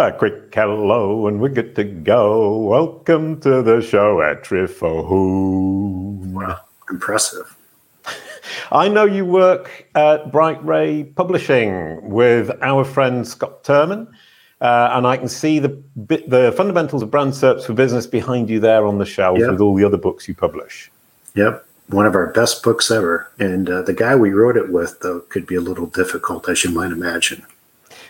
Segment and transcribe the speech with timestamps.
[0.00, 2.56] A quick hello and we're good to go.
[2.56, 6.20] Welcome to the show Ed Trifone.
[6.32, 7.56] Wow, impressive.
[8.70, 14.06] I know you work at BrightRay Publishing with our friend Scott Turman,
[14.60, 18.60] uh, and I can see the the fundamentals of brand search for business behind you
[18.60, 19.50] there on the shelf yep.
[19.50, 20.92] with all the other books you publish.
[21.34, 23.32] Yep, one of our best books ever.
[23.40, 26.62] And uh, the guy we wrote it with, though, could be a little difficult, as
[26.62, 27.44] you might imagine.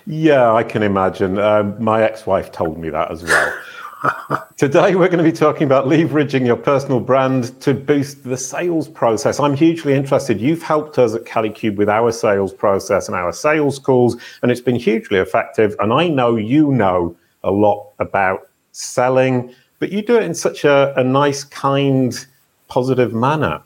[0.07, 1.39] Yeah, I can imagine.
[1.39, 3.59] Um, my ex wife told me that as well.
[4.57, 8.89] Today, we're going to be talking about leveraging your personal brand to boost the sales
[8.89, 9.41] process.
[9.41, 10.41] I'm hugely interested.
[10.41, 14.61] You've helped us at Kalicube with our sales process and our sales calls, and it's
[14.61, 15.75] been hugely effective.
[15.81, 20.65] And I know you know a lot about selling, but you do it in such
[20.65, 22.27] a, a nice, kind,
[22.69, 23.61] positive manner.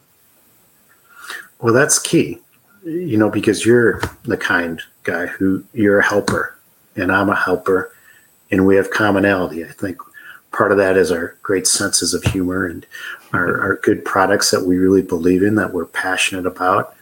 [1.60, 2.38] Well, that's key,
[2.84, 6.56] you know, because you're the kind guy who you're a helper
[6.96, 7.92] and I'm a helper
[8.50, 9.64] and we have commonality.
[9.64, 9.98] I think
[10.52, 12.86] part of that is our great senses of humor and
[13.32, 16.94] our, our good products that we really believe in, that we're passionate about,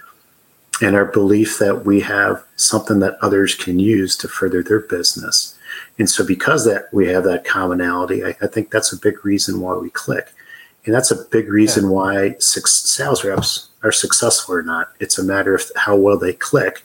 [0.81, 5.59] and our belief that we have something that others can use to further their business.
[5.99, 9.61] And so, because that we have that commonality, I, I think that's a big reason
[9.61, 10.29] why we click,
[10.87, 11.91] and that's a big reason yeah.
[11.91, 14.93] why six sales reps are successful or not.
[15.01, 16.85] It's a matter of how well they click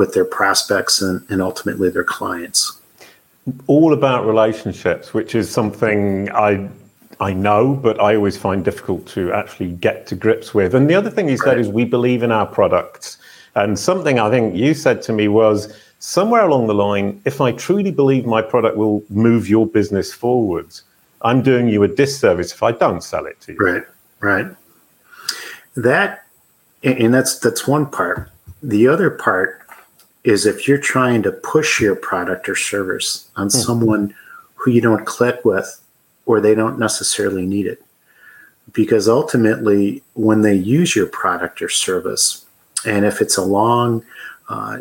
[0.00, 2.80] with their prospects and, and ultimately their clients.
[3.66, 6.68] All about relationships, which is something I
[7.20, 10.74] I know, but I always find difficult to actually get to grips with.
[10.74, 11.58] And the other thing you said right.
[11.58, 13.18] is we believe in our products.
[13.54, 15.58] And something I think you said to me was
[15.98, 20.82] somewhere along the line, if I truly believe my product will move your business forwards,
[21.20, 23.58] I'm doing you a disservice if I don't sell it to you.
[23.58, 23.84] Right,
[24.20, 24.48] right.
[25.76, 26.24] That,
[26.82, 28.30] and that's that's one part.
[28.62, 29.59] The other part
[30.24, 33.52] is if you're trying to push your product or service on mm.
[33.52, 34.14] someone
[34.54, 35.80] who you don't click with
[36.26, 37.82] or they don't necessarily need it.
[38.72, 42.44] Because ultimately, when they use your product or service,
[42.86, 44.04] and if it's a long
[44.48, 44.78] uh,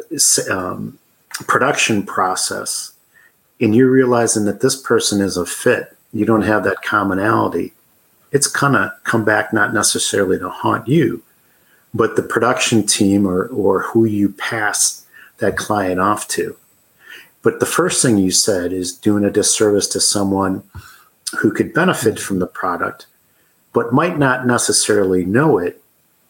[0.51, 0.99] um,
[1.47, 2.91] production process,
[3.59, 7.73] and you're realizing that this person is a fit, you don't have that commonality,
[8.31, 11.23] it's gonna come back not necessarily to haunt you,
[11.93, 15.05] but the production team or or who you pass
[15.39, 16.55] that client off to.
[17.41, 20.63] But the first thing you said is doing a disservice to someone
[21.39, 23.07] who could benefit from the product,
[23.73, 25.81] but might not necessarily know it.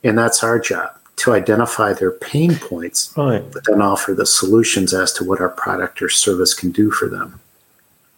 [0.03, 3.43] And that's our job to identify their pain points, right.
[3.51, 7.09] but then offer the solutions as to what our product or service can do for
[7.09, 7.39] them.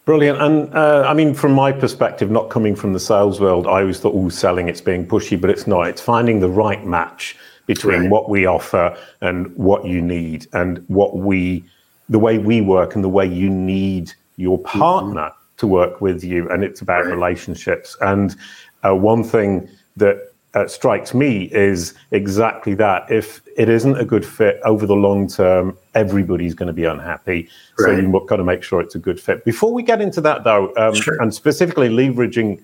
[0.04, 0.40] Brilliant.
[0.40, 4.00] And uh, I mean, from my perspective, not coming from the sales world, I always
[4.00, 5.88] thought, oh, selling, it's being pushy, but it's not.
[5.88, 7.36] It's finding the right match
[7.66, 8.10] between right.
[8.10, 11.64] what we offer and what you need and what we
[12.08, 14.78] the way we work and the way you need your mm-hmm.
[14.78, 15.56] partner mm-hmm.
[15.56, 17.14] to work with you and it's about right.
[17.14, 18.36] relationships and
[18.84, 24.26] uh, one thing that uh, strikes me is exactly that if it isn't a good
[24.26, 27.86] fit over the long term everybody's going to be unhappy right.
[27.86, 30.44] so you've got to make sure it's a good fit before we get into that
[30.44, 31.20] though um, sure.
[31.22, 32.62] and specifically leveraging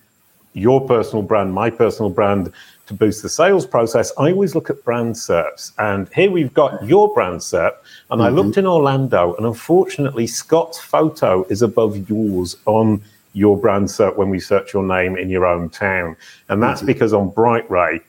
[0.54, 2.52] your personal brand my personal brand
[2.88, 5.72] to boost the sales process, I always look at brand SERPs.
[5.78, 7.74] And here we've got your brand SERP.
[8.10, 8.22] And mm-hmm.
[8.22, 13.02] I looked in Orlando, and unfortunately, Scott's photo is above yours on
[13.34, 16.16] your brand SERP when we search your name in your own town.
[16.48, 16.86] And that's mm-hmm.
[16.86, 18.00] because on BrightRay,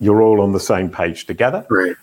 [0.00, 1.64] you're all on the same page together.
[1.68, 1.96] Right.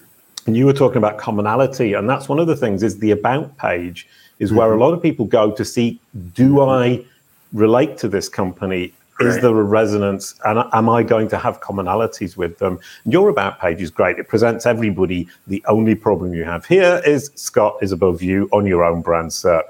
[0.46, 3.58] And you were talking about commonality, and that's one of the things is the about
[3.58, 4.08] page
[4.40, 4.59] is mm-hmm.
[4.59, 6.00] where a lot of people go to see
[6.34, 7.03] do I
[7.52, 10.36] relate to this company is there a resonance?
[10.46, 12.80] And am I going to have commonalities with them?
[13.06, 14.18] Your about page is great.
[14.18, 15.28] It presents everybody.
[15.48, 19.32] The only problem you have here is Scott is above you on your own brand
[19.32, 19.64] SERP,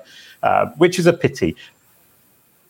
[0.44, 1.56] uh, which is a pity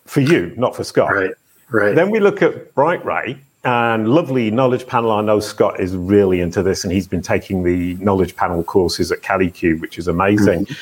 [0.06, 1.14] for you, not for Scott.
[1.14, 1.32] Right.
[1.70, 1.96] Right.
[1.96, 5.12] Then we look at BrightRay and lovely knowledge panel.
[5.12, 9.12] I know Scott is really into this, and he's been taking the knowledge panel courses
[9.12, 10.66] at Kalicube, which is amazing.
[10.66, 10.74] Mm-hmm.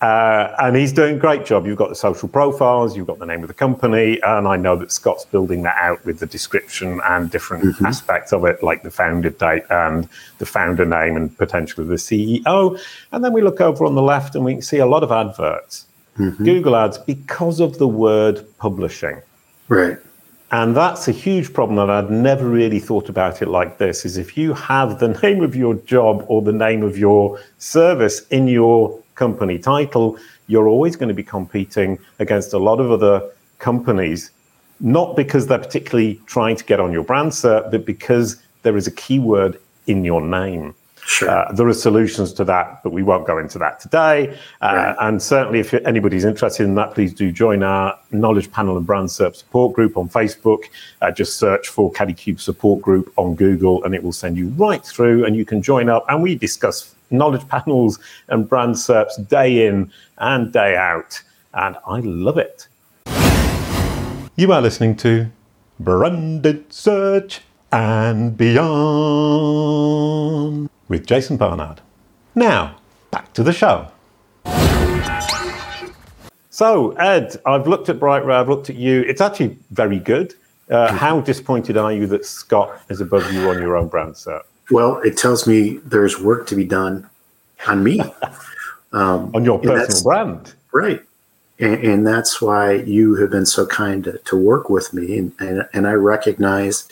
[0.00, 1.66] Uh, and he's doing a great job.
[1.66, 4.76] You've got the social profiles, you've got the name of the company, and I know
[4.76, 7.86] that Scott's building that out with the description and different mm-hmm.
[7.86, 10.08] aspects of it, like the founder date and
[10.38, 12.80] the founder name and potentially the CEO.
[13.10, 15.10] And then we look over on the left and we can see a lot of
[15.10, 15.86] adverts,
[16.16, 16.44] mm-hmm.
[16.44, 19.20] Google ads, because of the word publishing.
[19.66, 19.98] Right.
[20.50, 24.06] And that's a huge problem, and I'd never really thought about it like this.
[24.06, 28.26] Is if you have the name of your job or the name of your service
[28.28, 30.16] in your company title,
[30.46, 33.16] you're always going to be competing against a lot of other
[33.58, 34.30] companies,
[34.80, 38.86] not because they're particularly trying to get on your brand SERP, but because there is
[38.86, 40.74] a keyword in your name.
[41.08, 41.30] Sure.
[41.30, 44.36] Uh, there are solutions to that, but we won't go into that today.
[44.60, 44.96] Uh, Right.
[45.00, 49.08] And certainly, if anybody's interested in that, please do join our Knowledge Panel and Brand
[49.08, 50.64] SERP support group on Facebook.
[51.00, 54.84] Uh, just search for Kalicube support group on Google, and it will send you right
[54.84, 56.04] through, and you can join up.
[56.10, 61.22] And we discuss knowledge panels and brand SERPs day in and day out,
[61.54, 62.68] and I love it.
[64.36, 65.30] You are listening to
[65.80, 67.40] Branded Search
[67.72, 68.68] and Beyond
[70.88, 71.80] with Jason Barnard.
[72.34, 72.76] Now,
[73.10, 73.88] back to the show.
[76.50, 79.02] So, Ed, I've looked at BrightRay, I've looked at you.
[79.02, 80.34] It's actually very good.
[80.70, 84.42] Uh, how disappointed are you that Scott is above you on your own brand SERP?
[84.70, 87.08] Well, it tells me there's work to be done
[87.66, 88.00] on me.
[88.92, 90.54] Um, On your personal brand?
[90.72, 91.02] Right.
[91.58, 95.18] And, and that's why you have been so kind to, to work with me.
[95.18, 96.88] And, and, and I recognize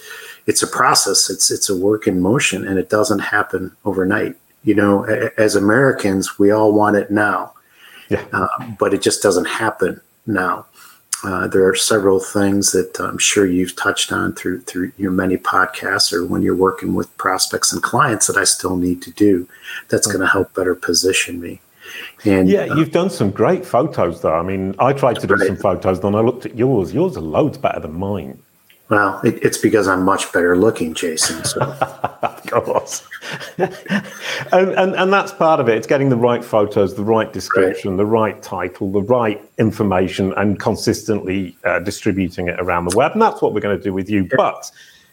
[0.46, 4.37] it's a process, it's, it's a work in motion, and it doesn't happen overnight.
[4.64, 7.52] You know, a- as Americans, we all want it now,
[8.08, 8.25] Yeah.
[8.32, 8.49] uh,
[8.79, 10.67] but it just doesn't happen now.
[11.26, 15.37] Uh, there are several things that I'm sure you've touched on through through your many
[15.37, 19.49] podcasts or when you're working with prospects and clients that I still need to do.
[19.88, 21.61] That's going to help better position me.
[22.25, 24.34] And Yeah, uh, you've done some great photos, though.
[24.34, 25.49] I mean, I tried to do Right.
[25.49, 26.94] some photos, then I looked at yours.
[26.94, 28.38] Yours are loads better than mine.
[28.88, 31.44] Well, it, it's because I'm much better looking, Jason.
[31.44, 31.61] So
[32.56, 33.06] Of course.
[33.59, 35.77] and, and, and that's part of it.
[35.77, 40.59] It's getting the right photos, the right description, the right title, the right information, and
[40.59, 43.12] consistently uh, distributing it around the web.
[43.12, 44.29] And that's what we're going to do with you.
[44.37, 44.71] But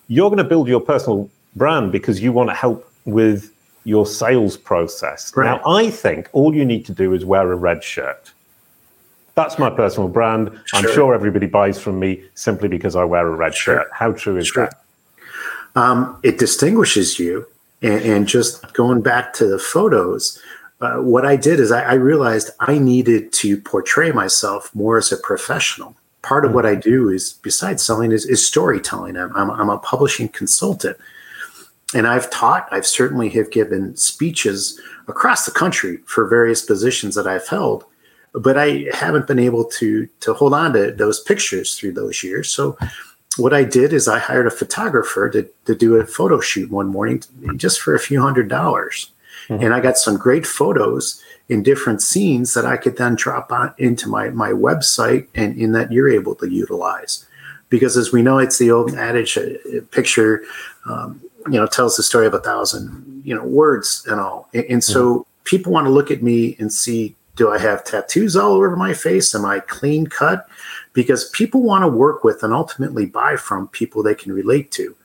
[0.08, 3.52] you're going to build your personal brand because you want to help with
[3.84, 5.31] your sales process.
[5.36, 5.46] Right.
[5.46, 8.31] Now, I think all you need to do is wear a red shirt.
[9.35, 10.50] That's my personal brand.
[10.74, 10.94] I'm Sure.
[10.94, 13.77] sure everybody buys from me simply because I wear a red Sure.
[13.77, 13.88] shirt.
[13.91, 14.65] How true is Sure.
[14.65, 14.80] that?
[15.75, 17.47] um, it distinguishes you.
[17.81, 20.39] And, and just going back to the photos,
[20.81, 25.12] uh, what I did is I, I realized I needed to portray myself more as
[25.12, 25.95] a professional.
[26.21, 29.18] Part of what I do is, besides selling, is, is storytelling.
[29.18, 30.95] I'm, I'm, I'm a publishing consultant.
[31.95, 37.27] And I've taught, I've certainly have given speeches across the country for various positions that
[37.27, 37.83] I've held,
[38.33, 42.50] but I haven't been able to to hold on to those pictures through those years.
[42.50, 42.77] So
[43.38, 46.88] what I did is I hired a photographer to, to do a photo shoot one
[46.88, 47.24] morning
[47.56, 49.12] just for a few hundred dollars.
[49.47, 49.63] Mm-hmm.
[49.63, 53.74] And I got some great photos in different scenes that I could then drop on
[53.77, 57.25] into my, my website and in that you're able to utilize.
[57.69, 60.44] Because as we know, it's the old adage, a, a picture,
[60.85, 64.47] um, you know, tells the story of a thousand, you know, words and all.
[64.53, 65.21] And, and so mm-hmm.
[65.44, 68.94] people want to look at me and see, do I have tattoos all over my
[68.94, 69.33] face?
[69.33, 70.47] Am I clean cut?
[70.94, 74.95] Because people want to work with and ultimately buy from people they can relate to.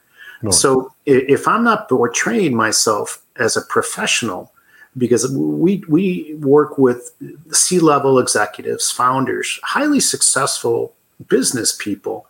[0.42, 0.54] Right.
[0.54, 4.52] So if I'm not portraying myself as a professional,
[4.96, 7.12] because we we work with
[7.52, 10.94] C-level executives, founders, highly successful
[11.28, 12.26] business people,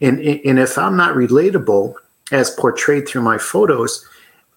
[0.00, 1.94] and and if I'm not relatable
[2.32, 4.06] as portrayed through my photos,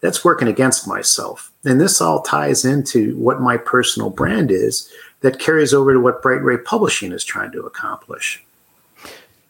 [0.02, 1.52] that's working against myself.
[1.66, 4.90] And this all ties into what my personal brand is
[5.22, 8.44] that carries over to what BrightRay Publishing is trying to accomplish.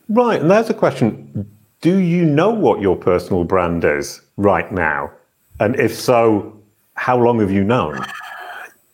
[0.08, 1.48] Right, and there's a question.
[1.82, 5.12] Do you know what your personal brand is right now?
[5.60, 6.60] And if so,
[6.96, 8.04] how long have you known?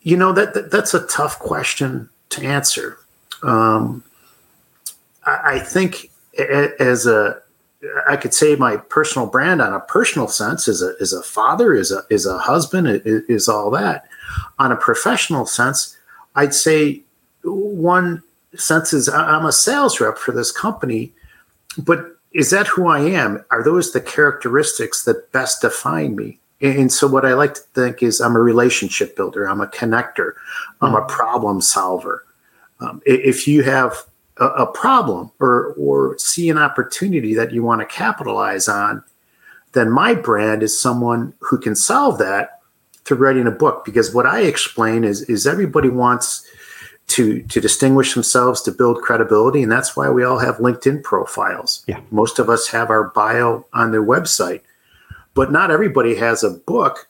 [0.02, 2.98] You know that, that that's a tough question to answer.
[3.42, 4.04] Um,
[5.24, 7.40] I, I think as a
[8.08, 11.74] I could say my personal brand on a personal sense is a is a father,
[11.74, 14.06] is a is a husband, is all that.
[14.58, 15.96] On a professional sense,
[16.34, 17.02] I'd say
[17.44, 18.22] one
[18.54, 21.12] sense is I'm a sales rep for this company,
[21.78, 23.44] but is that who I am?
[23.50, 26.38] Are those the characteristics that best define me?
[26.60, 30.32] And so, what I like to think is I'm a relationship builder, I'm a connector,
[30.80, 32.24] I'm a problem solver.
[32.80, 34.04] Um, if you have
[34.38, 39.02] a, a problem or, or see an opportunity that you want to capitalize on,
[39.72, 42.60] then my brand is someone who can solve that
[43.04, 43.84] through writing a book.
[43.84, 46.46] Because what I explain is, is everybody wants
[47.08, 51.84] to to distinguish themselves to build credibility and that's why we all have linkedin profiles
[51.86, 52.00] Yeah.
[52.10, 54.62] most of us have our bio on their website
[55.34, 57.08] but not everybody has a book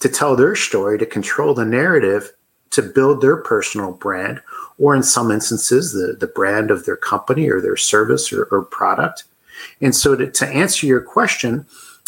[0.00, 2.32] to tell their story to control the narrative
[2.70, 4.40] to build their personal brand
[4.78, 8.62] or in some instances the, the brand of their company or their service or, or
[8.62, 9.24] product
[9.80, 11.66] and so to, to answer your question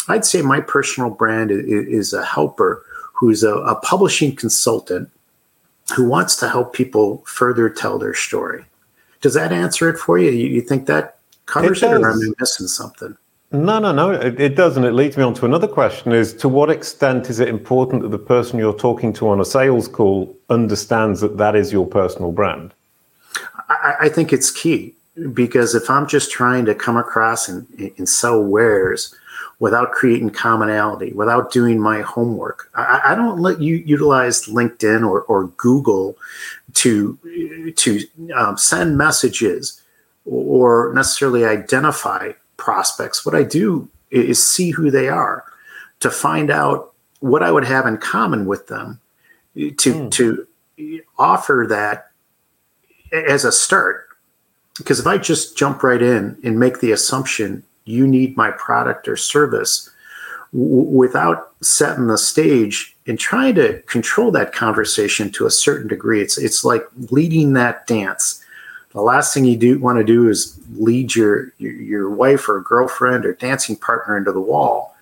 [0.09, 5.09] i'd say my personal brand is, a helper who's a, a publishing consultant
[5.93, 8.65] who wants to help people further tell their story.
[9.21, 10.31] Does that answer it for you?
[10.31, 12.19] You, you think that covers It it, or am.
[12.19, 13.17] I missing something?
[13.51, 14.83] No, no, no, it, it doesn't.
[14.83, 18.09] It leads me on to another question is to what extent is it important that
[18.09, 22.31] the person you're talking to on a sales call understands that that is your personal
[22.31, 22.73] brand?
[23.69, 24.93] I, I think it's key
[25.31, 29.13] because if I'm just trying to come across and, and sell wares
[29.59, 35.21] without creating commonality, without doing my homework, I, I don't let you utilize LinkedIn or,
[35.21, 36.17] or Google
[36.73, 37.17] to
[37.75, 38.01] to
[38.35, 39.81] um, send messages
[40.25, 43.25] or necessarily identify prospects.
[43.25, 45.43] What I do is see who they are
[45.99, 48.99] to find out what I would have in common with them
[49.55, 50.11] to mm.
[50.11, 50.47] to
[51.17, 52.11] offer that
[53.11, 54.07] as a start.
[54.77, 59.07] Because if I just jump right in and make the assumption you need my product
[59.07, 59.89] or service
[60.51, 66.21] w- without setting the stage and trying to control that conversation to a certain degree,
[66.21, 68.43] it's it's like leading that dance
[68.95, 72.61] the last thing you do want to do is lead your, your, your wife or
[72.61, 74.95] girlfriend or dancing partner into the wall.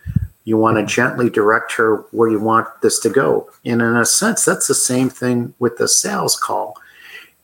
[0.46, 3.52] You want to gently direct her where you want this to go.
[3.64, 6.76] And in a sense, that's the same thing with the sales call.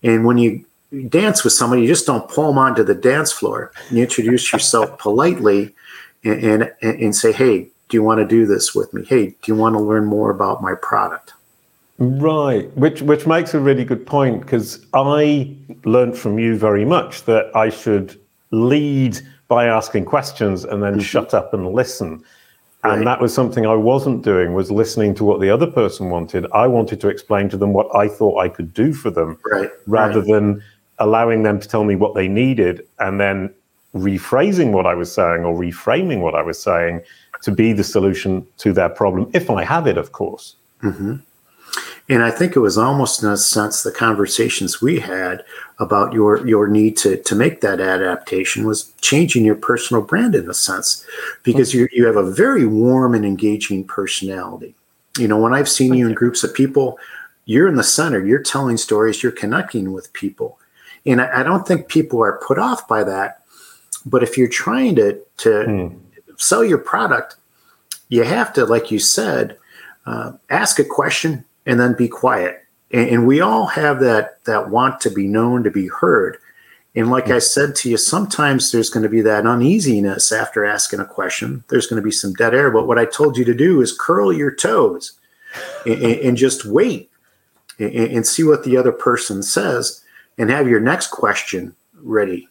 [0.01, 0.65] And when you
[1.07, 3.71] dance with somebody, you just don't pull them onto the dance floor.
[3.91, 5.75] You introduce yourself politely
[6.23, 9.05] and, and, and say, hey, do you want to do this with me?
[9.05, 11.33] Hey, do you want to learn more about my product?
[11.99, 15.53] Right, which which makes a really good point because I
[15.83, 18.17] learned from you very much that I should
[18.51, 21.01] lead by asking questions and then mm-hmm.
[21.01, 22.23] shut up and listen.
[22.83, 22.97] Right.
[22.97, 26.47] And that was something I wasn't doing was listening to what the other person wanted.
[26.53, 29.69] I wanted to explain to them what I thought I could do for them right.
[29.85, 30.31] rather right.
[30.31, 30.63] than
[30.99, 33.53] allowing them to tell me what they needed and then
[33.93, 37.01] rephrasing what I was saying or reframing what I was saying
[37.41, 40.55] to be the solution to their problem if I have it, of course.
[40.81, 41.15] Mm-hmm.
[42.09, 45.45] And I think it was almost in a sense the conversations we had
[45.77, 50.49] about your your need to to make that adaptation was changing your personal brand in
[50.49, 51.05] a sense,
[51.43, 54.73] because you you have a very warm and engaging personality.
[55.19, 56.97] You know, when I've seen you in groups of people,
[57.45, 58.25] you're in the center.
[58.25, 59.21] You're telling stories.
[59.21, 60.57] You're connecting with people,
[61.05, 63.43] and I, I don't think people are put off by that.
[64.05, 65.99] But if you're trying to to mm.
[66.37, 67.35] sell your product,
[68.07, 69.57] you have to, like you said,
[70.07, 72.63] uh, ask a question and then be quiet.
[72.91, 76.37] And, and, we all have that that want to be known, to be heard.
[76.95, 77.35] And like mm.
[77.35, 81.63] I said to you, sometimes there's going to be that uneasiness after asking a question.
[81.69, 82.71] There's going to be some dead air.
[82.71, 85.13] But what I told you to do is curl your toes
[85.85, 87.11] and, and just wait
[87.77, 90.03] and, and see what the other person says
[90.37, 92.47] and have your next question ready.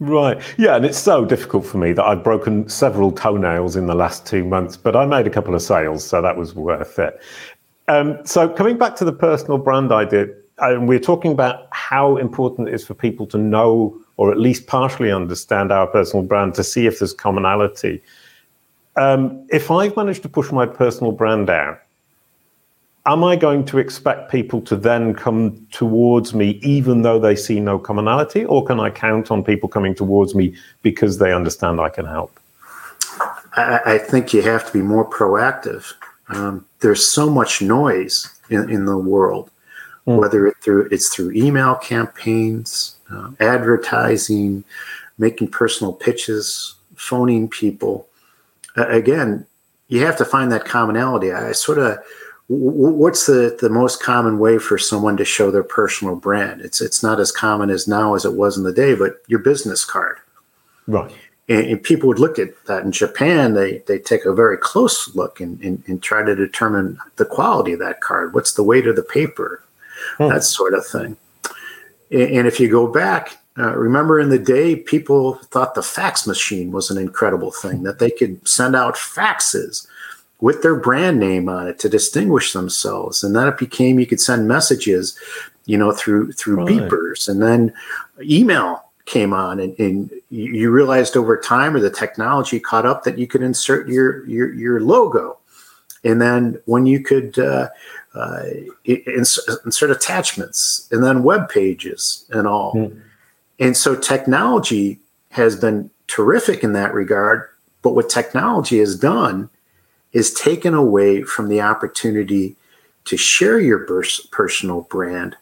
[0.00, 0.40] Right.
[0.56, 0.76] Yeah.
[0.76, 4.44] And it's so difficult for me that I've broken several toenails in the last two
[4.44, 7.20] months, but I made a couple of sales, so that was worth it.
[7.88, 10.28] Um, so coming back to the personal brand idea,
[10.58, 14.66] and we're talking about how important it is for people to know or at least
[14.66, 18.02] partially understand our personal brand to see if there's commonality.
[18.96, 21.80] Um, if I've managed to push my personal brand out,
[23.06, 27.60] am I going to expect people to then come towards me even though they see
[27.60, 31.88] no commonality, or can I count on people coming towards me because they understand I
[31.88, 32.38] can help?
[33.56, 35.94] I, I think you have to be more proactive.
[36.28, 39.50] Um, there's so much noise in, in the world,
[40.06, 40.18] mm.
[40.18, 44.64] whether it through it's through email campaigns, uh, advertising,
[45.18, 48.06] making personal pitches, phoning people.
[48.76, 49.46] Uh, again,
[49.88, 51.32] you have to find that commonality.
[51.32, 51.98] I sort of
[52.50, 56.60] what's the, the most common way for someone to show their personal brand?
[56.60, 59.40] It's it's not as common as now as it was in the day, but your
[59.40, 60.18] business card.
[60.86, 61.14] Right
[61.48, 63.54] and, and, people would look at that in Japan.
[63.54, 67.72] They they take a very close look and, and, and, try to determine the quality
[67.72, 68.34] of that card.
[68.34, 69.62] What's the weight of the paper,
[70.18, 70.28] hmm.
[70.28, 71.16] that sort of thing.
[72.10, 76.26] And, and if you go back, uh, remember in the day, people thought the fax
[76.26, 79.86] machine was an incredible thing that they could send out faxes
[80.40, 84.20] with their brand name on it to distinguish themselves, and then it became you could
[84.20, 85.18] send messages,
[85.64, 86.68] you know, through through right.
[86.68, 87.72] beepers, and then
[88.20, 93.16] email came on and, and, you realized over time or the technology caught up that
[93.16, 95.38] you could insert your your, your logo
[96.04, 97.70] and then when you could uh,
[98.14, 98.42] uh,
[98.84, 103.00] insert, insert, attachments and then web pages and all mm.
[103.58, 104.98] and so technology
[105.30, 107.48] has been terrific in that regard
[107.80, 109.48] but what technology has done
[110.12, 112.54] is taken away from the opportunity
[113.06, 113.86] to share your
[114.30, 115.34] personal brand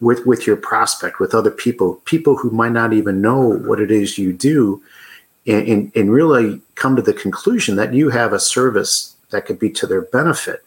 [0.00, 3.90] with with your prospect with other people people who might not even know what it
[3.90, 4.82] is you do
[5.46, 9.58] and, and, and really come to the conclusion that you have a service that could
[9.58, 10.64] be to their benefit.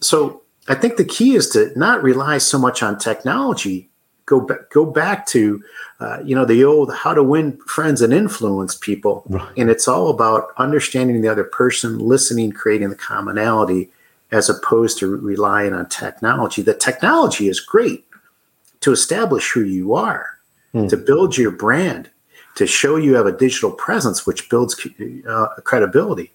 [0.00, 3.88] So i think the key is to not rely so much on technology.
[4.24, 5.62] Go back go back to
[6.00, 9.22] uh, you know the old how to win friends and influence people.
[9.28, 9.52] Right.
[9.56, 13.90] and it's all about understanding the other person listening creating the commonality
[14.32, 16.60] as opposed to relying on technology.
[16.60, 18.04] The technology is great
[18.80, 20.38] to establish who you are
[20.74, 20.88] mm.
[20.88, 22.10] to build your brand
[22.56, 24.86] to show you have a digital presence which builds
[25.28, 26.32] uh, credibility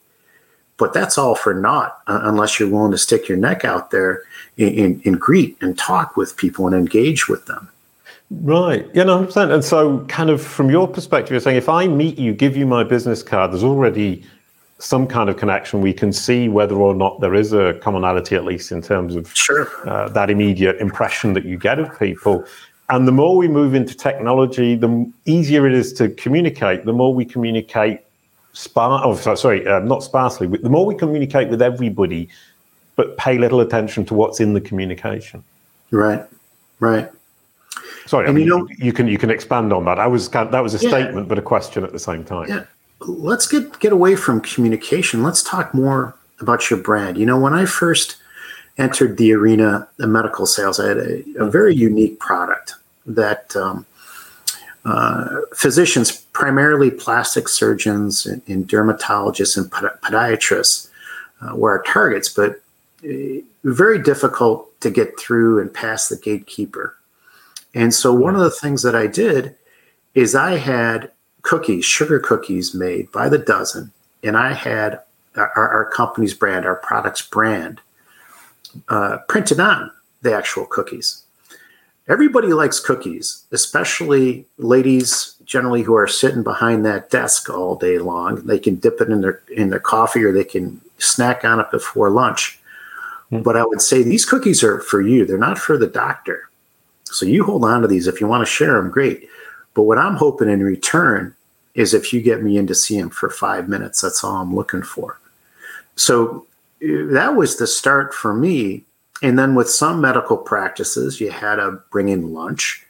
[0.77, 4.23] but that's all for naught uh, unless you're willing to stick your neck out there
[4.57, 7.69] and, and greet and talk with people and engage with them
[8.31, 8.89] Right.
[8.93, 9.53] Yeah, no, 100%.
[9.53, 12.65] And so, kind of from your perspective, you're saying if I meet you, give you
[12.65, 14.23] my business card, there's already
[14.81, 15.79] some kind of connection.
[15.79, 19.31] We can see whether or not there is a commonality, at least in terms of
[19.35, 19.69] sure.
[19.87, 22.45] uh, that immediate impression that you get of people.
[22.89, 26.85] And the more we move into technology, the easier it is to communicate.
[26.85, 27.99] The more we communicate,
[28.53, 30.47] spar- oh, sorry, uh, not sparsely.
[30.47, 32.27] The more we communicate with everybody,
[32.95, 35.43] but pay little attention to what's in the communication.
[35.91, 36.25] Right.
[36.79, 37.09] Right.
[38.07, 39.99] Sorry, and I mean, you know, you can you can expand on that.
[39.99, 42.49] I was that was a yeah, statement, but a question at the same time.
[42.49, 42.65] Yeah,
[43.07, 45.23] let's get get away from communication.
[45.23, 47.17] Let's talk more about your brand.
[47.17, 48.17] You know, when I first
[48.77, 53.85] entered the arena of medical sales, I had a, a very unique product that um,
[54.85, 60.89] uh, physicians, primarily plastic surgeons and, and dermatologists and podiatrists,
[61.41, 62.61] uh, were our targets, but
[63.03, 66.95] uh, very difficult to get through and pass the gatekeeper.
[67.73, 69.55] And so one of the things that I did
[70.13, 71.11] is I had
[71.41, 73.91] cookies, sugar cookies made by the dozen,
[74.23, 75.01] and I had
[75.35, 77.81] our, our company's brand, our product's brand,
[78.89, 81.23] uh, printed on the actual cookies.
[82.07, 88.35] Everybody likes cookies, especially ladies generally who are sitting behind that desk all day long.
[88.45, 91.71] They can dip it in their in their coffee or they can snack on it
[91.71, 92.59] before lunch.
[93.31, 93.43] Mm-hmm.
[93.43, 95.25] But I would say these cookies are for you.
[95.25, 96.49] They're not for the doctor.
[97.05, 98.07] So you hold on to these.
[98.07, 99.29] If you want to share them, great.
[99.73, 101.35] But what I'm hoping in return
[101.73, 104.55] is if you get me in to see him for five minutes, that's all I'm
[104.55, 105.19] looking for.
[105.95, 106.45] So
[106.83, 108.83] uh, that was the start for me.
[109.21, 112.85] And then with some medical practices, you had to bring in lunch.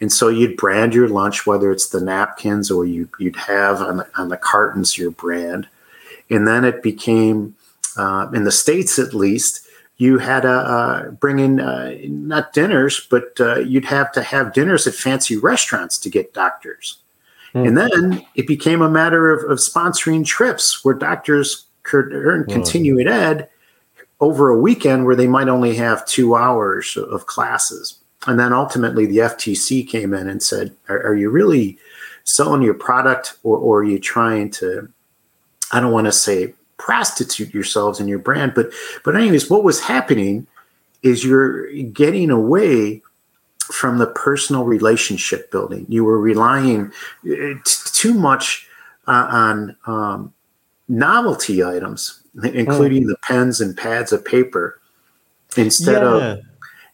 [0.00, 3.98] And so you'd brand your lunch, whether it's the napkins or you, would have on
[3.98, 5.68] the, on the cartons your brand.
[6.28, 7.54] And then it became,
[7.96, 9.65] uh, in the States at least,
[9.98, 14.52] you had to uh, bring in uh, not dinners, but uh, you'd have to have
[14.52, 16.98] dinners at fancy restaurants to get doctors.
[17.54, 17.68] Mm.
[17.68, 22.52] And then it became a matter of, of sponsoring trips where doctors could earn mm.
[22.52, 23.48] continuing ed
[24.20, 27.98] over a weekend where they might only have two hours of classes.
[28.26, 31.78] And then ultimately the FTC came in and said, Are, are you really
[32.24, 34.90] selling your product or, or are you trying to,
[35.72, 38.52] I don't want to say prostitute yourselves and your brand.
[38.54, 38.70] But
[39.04, 40.46] but anyways, what was happening
[41.02, 43.02] is you're getting away
[43.72, 45.86] from the personal relationship building.
[45.88, 46.92] You were relying
[47.24, 48.68] uh, t- too much
[49.06, 50.32] uh, on um,
[50.88, 53.08] novelty items, including mm.
[53.08, 54.80] the pens and pads of paper,
[55.56, 56.08] instead yeah.
[56.08, 56.40] of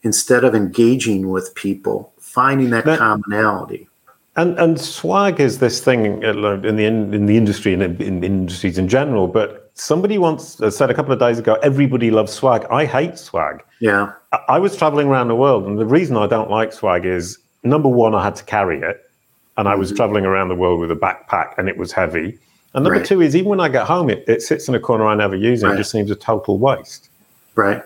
[0.04, 3.88] instead of engaging with people, finding that commonality.
[4.34, 8.00] And and swag is this thing uh, in the in, in the industry and in,
[8.00, 9.28] in, industries in general.
[9.28, 12.64] But somebody once uh, said a couple of days ago, everybody loves swag.
[12.70, 13.62] I hate swag.
[13.80, 14.12] Yeah.
[14.48, 17.88] I, was traveling around the world, and the reason I don't like swag is number
[17.88, 19.10] one, I had to carry it,
[19.56, 19.96] and I was mm-hmm.
[19.96, 22.38] traveling around the world with a backpack, and it was heavy.
[22.74, 23.06] And number right.
[23.06, 25.36] two is even when I get home, it, it sits in a corner I never
[25.36, 25.74] use, and right.
[25.74, 27.10] it just seems a total waste.
[27.54, 27.82] Right.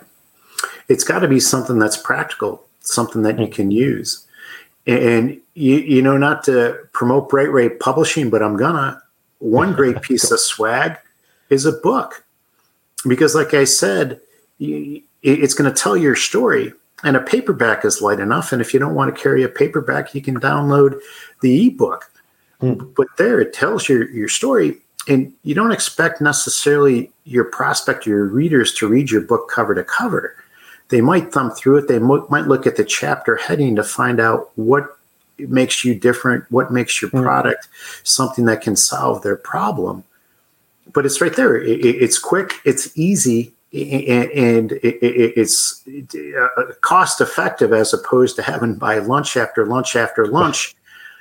[0.89, 3.53] It's got to be something that's practical, something that you hmm.
[3.53, 4.25] can use.
[4.87, 9.03] And you, you know, not to promote BrightRay Publishing, but I'm gonna.
[9.39, 10.97] One great piece of swag
[11.51, 12.25] is a book,
[13.09, 14.21] because, like I said,
[14.59, 16.73] it's going to tell your story.
[17.05, 18.53] And a paperback is light enough.
[18.53, 20.99] And if you don't want to carry a paperback, you can download
[21.43, 22.11] the ebook.
[22.63, 22.95] Mm.
[22.97, 28.25] But there, it tells your your story, and you don't expect necessarily your prospect, your
[28.25, 30.37] readers, to read your book cover to cover
[30.89, 31.89] they might thumb through it.
[31.89, 34.97] They mo- might look at the chapter heading to find out what
[35.39, 37.23] makes you different, what makes your mm.
[37.23, 37.69] product
[38.05, 40.05] something that can solve their problem.
[40.93, 41.57] But it's right there.
[41.57, 48.99] It, it's quick, it's easy, and it's uh, cost effective as opposed to having by
[48.99, 50.75] lunch after lunch after lunch,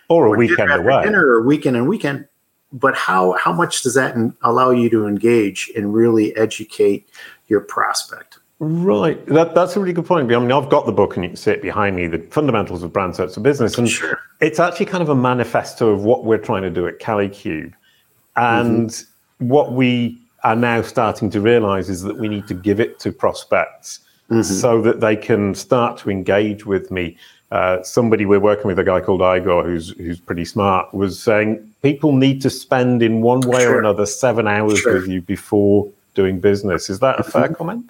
[0.07, 2.27] or a weekend dinner away, dinner or weekend and weekend.
[2.71, 7.09] But how how much does that allow you to engage and really educate
[7.47, 8.39] your prospect?
[8.59, 9.23] Right.
[9.27, 10.31] That, that's a really good point.
[10.31, 12.83] I mean, I've got the book and you can see it behind me, The Fundamentals
[12.83, 13.77] of Brand Search for Business.
[13.77, 14.17] And sure.
[14.39, 17.73] it's actually kind of a manifesto of what we're trying to do at Kalicube.
[18.37, 19.11] And mm-hmm.
[19.39, 23.11] What we are now starting to realize is that we need to give it to
[23.11, 24.41] prospects mm-hmm.
[24.41, 27.17] so that they can start to engage with me
[27.51, 31.71] uh, somebody we're working with, a guy called Igor, who's who's pretty smart, was saying
[31.83, 33.75] people need to spend in one way sure.
[33.75, 34.93] or another seven hours sure.
[34.93, 36.89] with you before doing business.
[36.89, 37.53] Is that a fair mm-hmm.
[37.53, 37.89] comment?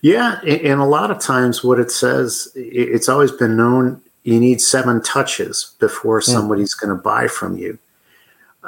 [0.00, 4.60] Yeah, and a lot of times what it says, it's always been known you need
[4.60, 6.24] seven touches before mm.
[6.24, 7.78] somebody's going to buy from you.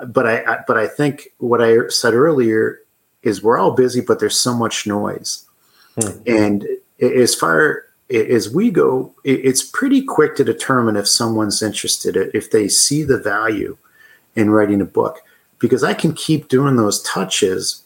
[0.06, 2.80] But I, but I think what I said earlier
[3.22, 5.46] is we're all busy, but there's so much noise.
[5.96, 6.22] Mm.
[6.26, 6.66] And
[7.00, 12.68] as far as we go, it's pretty quick to determine if someone's interested, if they
[12.68, 13.76] see the value
[14.34, 15.22] in writing a book,
[15.58, 17.84] because I can keep doing those touches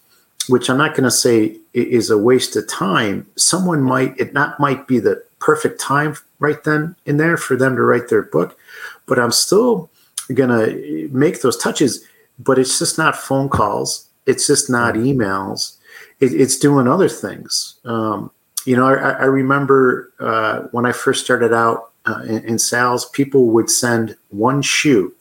[0.48, 3.26] which I'm not going to say is a waste of time.
[3.36, 7.76] Someone might, it not might be the perfect time right then and there for them
[7.76, 8.58] to write their book,
[9.06, 9.90] but I'm still
[10.34, 12.04] going to make those touches.
[12.38, 14.08] But it's just not phone calls.
[14.26, 15.76] It's just not emails.
[16.20, 17.78] It, it's doing other things.
[17.84, 18.30] Um,
[18.64, 23.08] you know, I, I remember uh, when I first started out uh, in, in, sales,
[23.10, 25.14] people would send one shoe.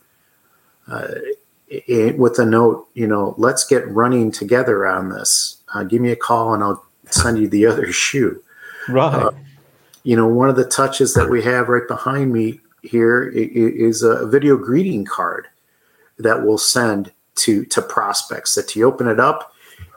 [0.87, 1.07] Uh,
[1.69, 5.57] it, with a note, you know, let's get running together on this.
[5.73, 8.41] Uh, give me a call and I'll send you the other shoe.
[8.87, 9.13] Right.
[9.13, 9.31] Uh,
[10.03, 14.25] you know, one of the touches that we have right behind me here is a
[14.27, 15.47] video greeting card
[16.17, 18.55] that we'll send to to prospects.
[18.55, 19.53] That you open it up,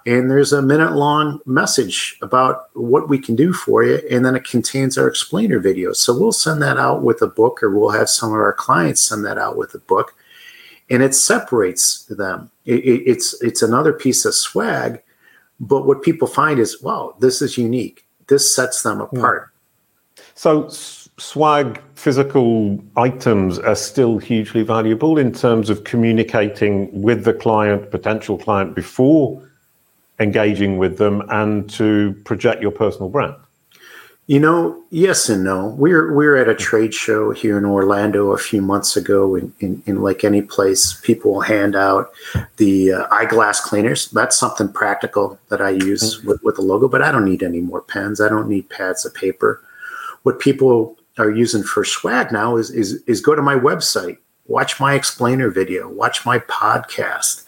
[0.06, 4.36] and there's a minute long message about what we can do for you, and then
[4.36, 5.92] it contains our explainer video.
[5.92, 9.02] So we'll send that out with a book, or we'll have some of our clients
[9.02, 10.14] send that out with a book
[10.90, 12.50] and it separates them.
[12.66, 15.00] It, it, it's it's another piece of swag,
[15.60, 18.04] but what people find is, wow, this is unique.
[18.26, 19.16] This sets them hmm.
[19.16, 19.50] apart.
[20.34, 20.68] So
[21.20, 28.38] swag physical items are still hugely valuable in terms of communicating with the client, potential
[28.38, 29.46] client before
[30.18, 33.34] engaging with them and to project your personal brand.
[34.26, 35.74] You know, yes and no.
[35.76, 39.82] We're we're at a trade show here in Orlando a few months ago, in, in,
[39.86, 42.12] in like any place, people will hand out
[42.58, 44.08] the uh, eyeglass cleaners.
[44.10, 46.28] That's something practical that I use mm-hmm.
[46.28, 48.20] with, with the logo, but I don't need any more pens.
[48.20, 49.60] I don't need pads of paper.
[50.22, 54.80] What people are using for swag now is is is go to my website, watch
[54.80, 57.44] my explainer video, watch my podcast,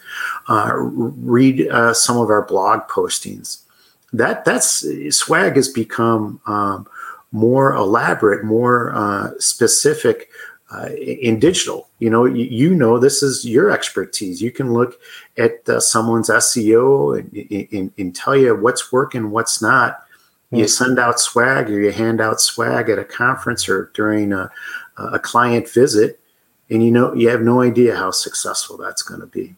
[0.47, 3.63] uh, read uh, some of our blog postings
[4.13, 6.87] that that's swag has become um,
[7.31, 10.29] more elaborate, more uh, specific
[10.71, 11.89] uh, in digital.
[11.99, 14.41] You know, you, you, know this is your expertise.
[14.41, 14.99] You can look
[15.37, 20.02] at uh, someone's SEO and, and, and, tell you what's working, what's not.
[20.57, 24.51] You send out swag or you hand out swag at a conference or during a,
[24.97, 26.19] a client visit,
[26.69, 29.55] and you know you have no idea how successful that's going to be.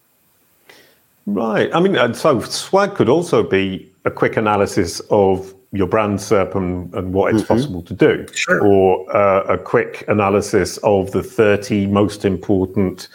[1.26, 1.74] Right.
[1.74, 6.94] I mean, so swag could also be a quick analysis of your brand SERP and,
[6.94, 7.54] and what it's mm-hmm.
[7.54, 8.66] possible to do, sure.
[8.66, 13.08] or uh, a quick analysis of the 30 most important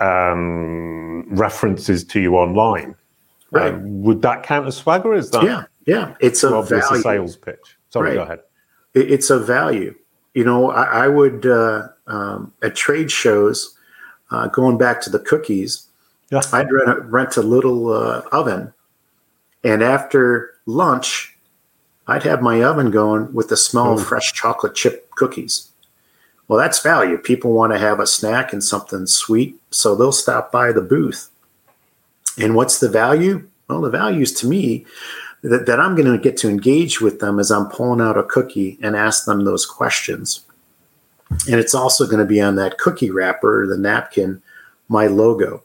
[0.00, 2.94] um, references to you online.
[3.50, 3.74] Right.
[3.74, 5.42] Um, would that count as swag, or is that?
[5.44, 6.14] Yeah, yeah.
[6.20, 6.76] It's a value.
[6.76, 7.76] It's a sales pitch.
[7.90, 8.14] Sorry, right.
[8.16, 8.40] go ahead.
[8.94, 9.94] It's a value.
[10.34, 13.76] You know, I, I would uh, um, at trade shows,
[14.30, 15.86] uh, going back to the cookies.
[16.30, 16.42] Yeah.
[16.52, 18.72] I'd rent a, rent a little uh, oven
[19.66, 21.36] and after lunch,
[22.06, 24.06] I'd have my oven going with the smell of hmm.
[24.06, 25.72] fresh chocolate chip cookies.
[26.46, 27.18] Well, that's value.
[27.18, 31.30] People want to have a snack and something sweet, so they'll stop by the booth.
[32.38, 33.48] And what's the value?
[33.68, 34.86] Well, the value is to me
[35.50, 38.24] that, that I'm going to get to engage with them as I'm pulling out a
[38.24, 40.44] cookie and ask them those questions.
[41.50, 44.42] And it's also going to be on that cookie wrapper, the napkin,
[44.88, 45.64] my logo.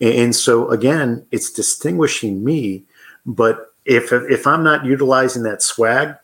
[0.00, 2.84] And, and so, again, it's distinguishing me
[3.26, 6.16] but if if I'm not utilizing that swag,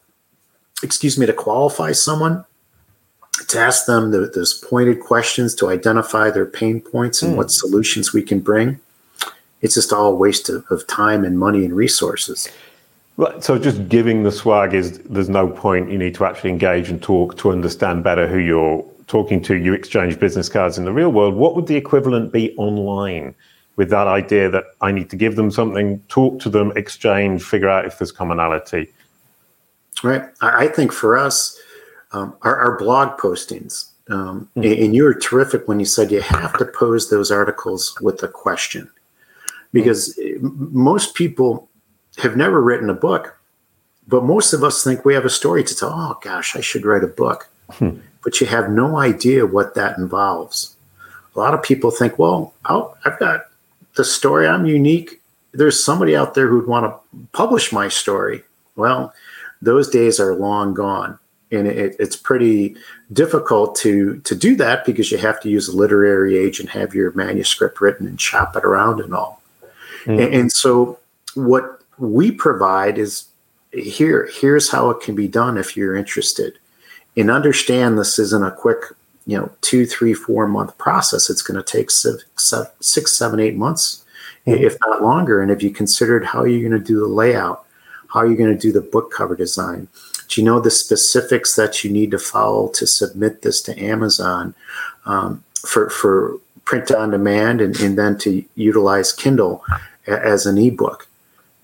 [0.82, 2.44] excuse me, to qualify someone,
[3.48, 7.36] to ask them the, those pointed questions to identify their pain points and mm.
[7.36, 8.80] what solutions we can bring,
[9.60, 12.48] it's just all a waste of, of time and money and resources.
[13.18, 13.44] Right.
[13.44, 15.90] So just giving the swag is there's no point.
[15.90, 19.56] You need to actually engage and talk to understand better who you're talking to.
[19.56, 21.34] You exchange business cards in the real world.
[21.34, 23.34] What would the equivalent be online?
[23.78, 27.68] with that idea that I need to give them something, talk to them, exchange, figure
[27.68, 28.88] out if there's commonality.
[30.02, 30.22] Right.
[30.40, 31.56] I think for us,
[32.10, 34.84] um, our, our, blog postings, um, mm.
[34.84, 38.28] and you were terrific when you said you have to pose those articles with a
[38.28, 38.90] question
[39.72, 40.72] because mm.
[40.72, 41.67] most people
[42.18, 43.38] have never written a book,
[44.06, 45.90] but most of us think we have a story to tell.
[45.90, 47.48] Oh, gosh, I should write a book.
[47.72, 48.00] Mm.
[48.24, 50.76] But you have no idea what that involves.
[51.34, 53.46] A lot of people think, well, i have got
[53.96, 54.46] the story.
[54.46, 55.20] I'm unique.
[55.52, 58.42] There's somebody out there who'd want to publish my story.
[58.76, 59.12] Well,
[59.62, 61.18] those days are long gone.
[61.50, 62.76] and it, it's pretty
[63.12, 66.94] difficult to to do that because you have to use a literary age and have
[66.94, 69.42] your manuscript written and shop it around and all.
[70.04, 70.24] Mm.
[70.24, 70.98] And, and so
[71.34, 73.26] what we provide is
[73.72, 76.58] here here's how it can be done if you're interested.
[77.16, 78.78] And understand this isn't a quick
[79.26, 81.30] you know two three four month process.
[81.30, 82.24] It's going to take six,
[82.80, 84.04] six seven eight months
[84.46, 84.62] mm-hmm.
[84.62, 85.42] if not longer.
[85.42, 87.64] And if you considered how you're going to do the layout
[88.08, 89.88] how you're going to do the book cover design
[90.28, 94.54] do you know the specifics that you need to follow to submit this to amazon
[95.06, 99.64] um, for for print on demand and, and then to utilize kindle
[100.06, 101.07] as an ebook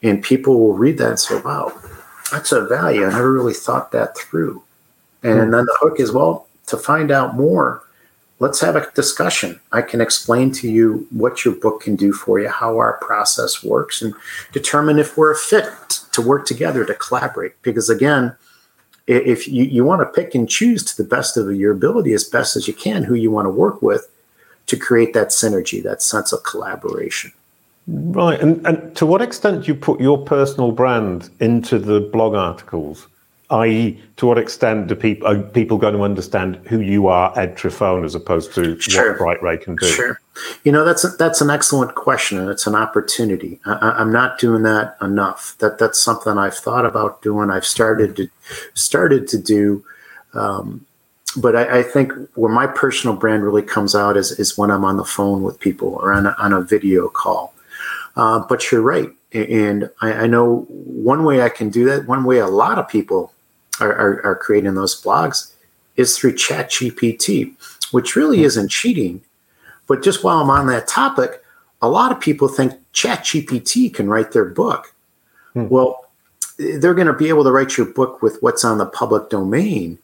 [0.05, 1.73] and people will read that and say wow
[2.31, 4.63] that's a value i never really thought that through
[5.25, 5.51] and mm-hmm.
[5.51, 7.83] then the hook is well to find out more,
[8.39, 9.61] let's have a discussion.
[9.73, 13.63] I can explain to you what your book can do for you, how our process
[13.63, 14.15] works, and
[14.53, 15.67] determine if we're a fit
[16.13, 17.61] to work together to collaborate.
[17.63, 18.37] Because again,
[19.07, 22.25] if you, you want to pick and choose to the best of your ability as
[22.25, 24.11] best as you can who you want to work with
[24.67, 27.33] to create that synergy, that sense of collaboration.
[27.87, 28.41] Right.
[28.41, 33.07] And, and to what extent do you put your personal brand into the blog articles?
[33.51, 37.57] i.e., to what extent do people are people going to understand who you are, Ed
[37.57, 39.13] Trifone, as opposed to sure.
[39.13, 39.87] what BrightRay can do?
[39.87, 40.21] Sure.
[40.65, 43.61] You know that's a, that's an excellent question, and it's an opportunity.
[43.67, 45.57] I, am not doing that enough.
[45.59, 47.51] That that's something I've thought about doing.
[47.51, 48.29] I've started to
[48.75, 49.85] started to do.
[50.33, 50.87] Um,
[51.37, 54.85] but I, I, think where my personal brand really comes out is, is when I'm
[54.85, 57.54] on the phone with people or on a, on a video call.
[58.17, 59.11] Uh, but you're right.
[59.33, 62.89] And I, I, know one way I can do that, one way a lot of
[62.89, 63.33] people
[63.81, 65.53] are, are, are creating those blogs
[65.97, 67.55] is through ChatGPT,
[67.91, 68.45] which really hmm.
[68.45, 69.23] isn't cheating.
[69.87, 71.43] But just while I'm on that topic,
[71.83, 74.95] a lot of people think ChatGPT can write their book.
[75.53, 75.69] Hmm.
[75.69, 76.05] Well,
[76.57, 79.99] they're going to be able to write your book with what's on the public domain,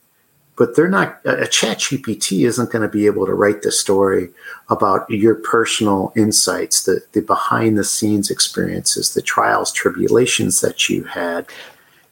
[0.61, 1.19] but they're not.
[1.25, 4.29] A ChatGPT isn't going to be able to write the story
[4.69, 11.05] about your personal insights, the the behind the scenes experiences, the trials, tribulations that you
[11.05, 11.47] had,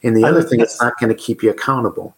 [0.03, 2.17] and the other thing, it's not going to keep you accountable.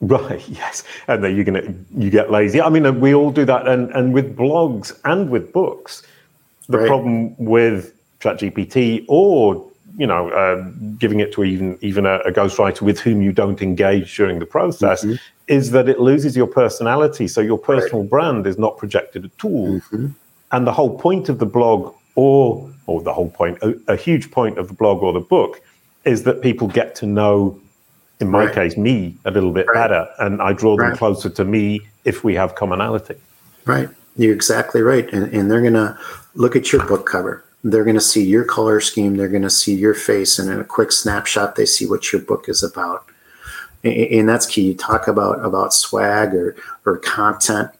[0.00, 0.48] Right.
[0.62, 0.84] Yes.
[1.08, 2.62] And then you're going to you get lazy.
[2.62, 6.04] I mean, we all do that, and and with blogs and with books,
[6.68, 6.86] the right.
[6.86, 10.62] problem with ChatGPT or you know uh,
[10.98, 14.46] giving it to even even a, a ghostwriter with whom you don't engage during the
[14.46, 15.14] process mm-hmm.
[15.48, 17.28] is that it loses your personality.
[17.28, 18.10] So your personal right.
[18.10, 19.80] brand is not projected at all.
[19.80, 20.08] Mm-hmm.
[20.52, 24.30] And the whole point of the blog, or or the whole point, a, a huge
[24.30, 25.60] point of the blog or the book
[26.04, 27.58] is that people get to know,
[28.20, 28.54] in my right.
[28.54, 29.74] case, me a little bit right.
[29.74, 33.16] better, and I draw them closer to me if we have commonality.
[33.64, 35.98] Right, you're exactly right, and, and they're going to
[36.34, 37.43] look at your book cover.
[37.64, 39.16] They're going to see your color scheme.
[39.16, 42.22] They're going to see your face, and in a quick snapshot, they see what your
[42.22, 43.06] book is about.
[43.82, 44.62] And, that's key.
[44.62, 47.70] You talk about about swag or or content.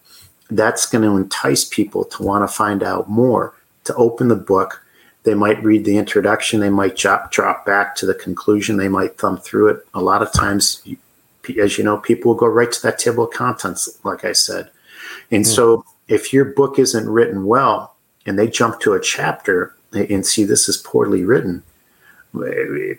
[0.51, 4.85] That's going to entice people to want to find out more, to open the book,
[5.25, 9.17] they might read the introduction, they might drop, drop back to the conclusion, they might
[9.17, 9.85] thumb through it.
[9.95, 10.83] A lot of times,
[11.59, 14.69] as you know, people will go right to that table of contents, like I said.
[15.31, 15.47] And mm.
[15.47, 17.94] so, if your book isn't written well
[18.25, 21.63] and they jump to a chapter and see this is poorly written,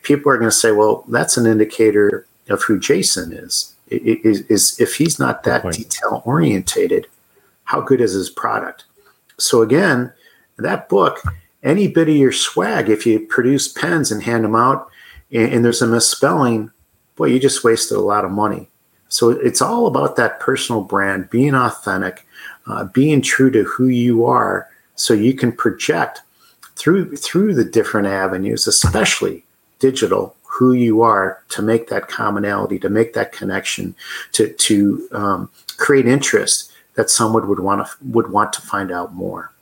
[0.02, 3.74] people are going to say, well, that's an indicator of who Jason is.
[3.88, 7.06] Is, is if he's not that detail orientated,
[7.64, 8.84] how good is his product?
[9.38, 10.12] So again,
[10.58, 11.22] that book
[11.62, 14.88] any bit of your swag, if you produce pens and hand them out
[15.32, 16.70] and, and there's a misspelling,
[17.16, 18.68] boy, you just wasted a lot of money.
[19.08, 22.26] So it's all about that personal brand, being authentic,
[22.66, 26.22] uh, being true to who you are, so you can project
[26.74, 29.44] through through the different avenues, especially
[29.78, 33.94] digital, who you are to make that commonality, to make that connection,
[34.32, 39.14] to to um, create interest that someone would want to would want to find out
[39.14, 39.52] more.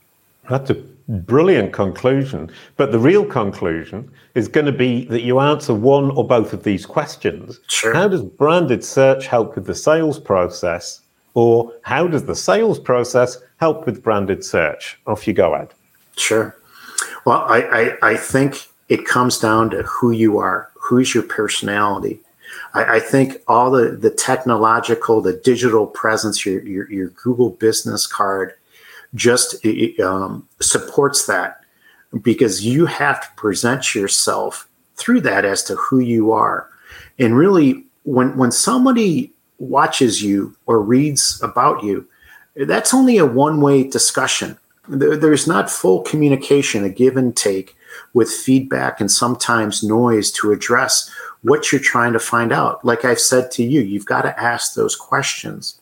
[0.49, 0.75] That's a
[1.07, 2.51] brilliant conclusion.
[2.77, 6.63] But the real conclusion is going to be that you answer one or both of
[6.63, 7.59] these questions.
[7.67, 7.93] Sure.
[7.93, 11.01] How does branded search help with the sales process?
[11.35, 14.97] Or how does the sales process help with branded search?
[15.05, 15.69] Off you go, Ed.
[16.17, 16.55] Sure.
[17.25, 17.59] Well, I,
[18.01, 22.19] I, I think it comes down to who you are, who's your personality.
[22.73, 28.07] I, I think all the, the technological, the digital presence, your, your, your Google business
[28.07, 28.53] card,
[29.13, 29.65] just
[30.01, 31.61] um, supports that
[32.21, 36.69] because you have to present yourself through that as to who you are.
[37.19, 42.07] And really, when when somebody watches you or reads about you,
[42.55, 44.57] that's only a one way discussion.
[44.87, 47.75] There, there's not full communication, a give and take
[48.13, 51.09] with feedback and sometimes noise to address
[51.41, 52.83] what you're trying to find out.
[52.83, 55.79] Like I've said to you, you've got to ask those questions.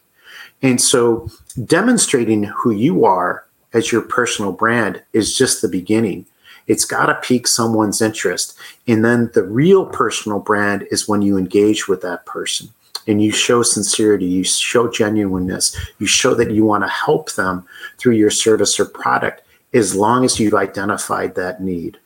[0.61, 1.29] And so
[1.65, 6.25] demonstrating who you are as your personal brand is just the beginning.
[6.67, 8.57] It's got to pique someone's interest.
[8.87, 12.69] And then the real personal brand is when you engage with that person
[13.07, 17.65] and you show sincerity, you show genuineness, you show that you want to help them
[17.97, 19.41] through your service or product
[19.73, 21.97] as long as you've identified that need.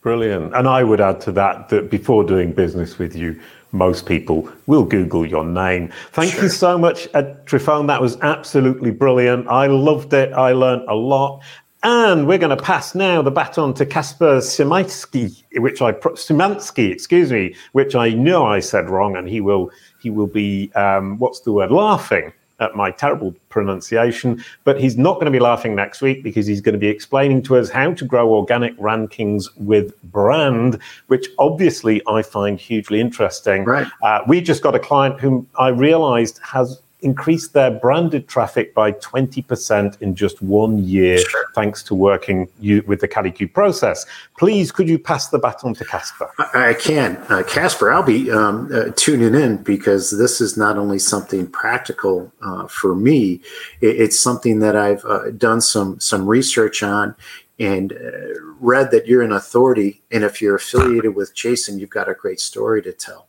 [0.00, 0.54] Brilliant.
[0.54, 3.40] And I would add to that that before doing business with you,
[3.72, 5.90] most people will Google your name.
[6.12, 6.44] Thank sure.
[6.44, 7.88] you so much, Ed Trifone.
[7.88, 9.48] That was absolutely brilliant.
[9.48, 10.32] I loved it.
[10.32, 11.42] I learned a lot.
[11.84, 17.30] And we're going to pass now the baton to Kaspar Szymanski, which I Szymanski, excuse
[17.30, 19.70] me, which I know I said wrong, and he will
[20.00, 25.14] he will be um, what's the word laughing at my terrible pronunciation, but he's not
[25.14, 27.92] going to be laughing next week because he's going to be explaining to us how
[27.92, 33.64] to grow organic rankings with brand, which obviously I find hugely interesting.
[33.64, 33.86] Right.
[34.02, 38.92] Uh, we just got a client whom I realized has increased their branded traffic by
[38.92, 41.46] 20% in just one year, sure.
[41.54, 44.06] thanks to working you, with the Kalicube process.
[44.38, 46.30] Please, could you pass the baton to Kaspar?
[46.38, 47.16] I, I can.
[47.28, 52.32] Uh, Kaspar, I'll be um, uh, tuning in because this is not only something practical
[52.42, 53.40] uh, for me,
[53.80, 57.14] it, it's something that I've uh, done some, some research on
[57.58, 60.02] and uh, read that you're an authority.
[60.10, 63.28] And if you're affiliated with Jason, you've got a great story to tell.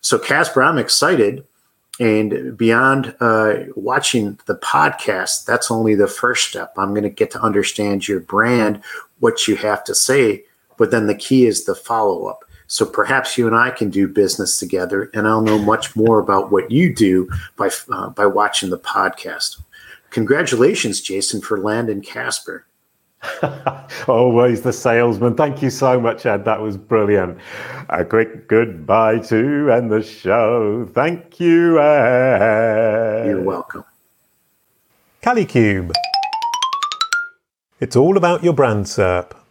[0.00, 1.46] So, Kaspar, I'm excited
[2.00, 6.72] and beyond uh, watching the podcast, that's only the first step.
[6.76, 8.82] I'm going to get to understand your brand,
[9.20, 10.44] what you have to say,
[10.78, 12.44] but then the key is the follow up.
[12.66, 16.50] So perhaps you and I can do business together, and I'll know much more about
[16.50, 19.60] what you do by uh, by watching the podcast.
[20.08, 22.64] Congratulations, Jason, for landing Kaspar.
[24.08, 25.34] Always the salesman.
[25.34, 26.44] Thank you so much, Ed.
[26.44, 27.38] That was brilliant.
[27.88, 30.88] A quick goodbye to end the show.
[30.92, 33.26] Thank you, Ed.
[33.26, 33.84] You're welcome.
[35.22, 35.92] Kalicube.
[37.80, 39.41] It's all about your brand SERP.